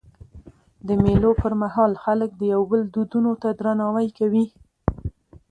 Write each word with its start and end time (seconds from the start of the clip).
د 0.87 0.89
مېلو 1.03 1.31
پر 1.41 1.53
مهال 1.61 1.91
خلک 2.03 2.29
د 2.35 2.41
یو 2.53 2.61
بل 2.71 2.81
دودونو 2.93 3.31
ته 3.41 3.49
درناوی 3.59 4.07
کوي. 4.17 4.45